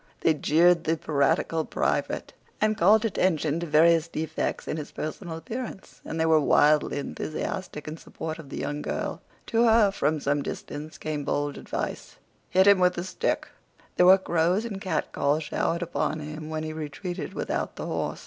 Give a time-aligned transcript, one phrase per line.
[0.21, 6.01] They jeered the piratical private, and called attention to various defects in his personal appearance;
[6.03, 9.21] and they were wildly enthusiastic in support of the young girl.
[9.45, 12.15] To her, from some distance, came bold advice.
[12.49, 13.47] "Hit him with a stick."
[13.95, 18.19] There were crows and catcalls showered upon him when he retreated without the horse.